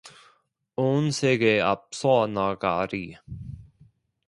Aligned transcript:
온 0.77 1.11
세계 1.11 1.61
앞서 1.61 2.25
나가리 2.25 3.17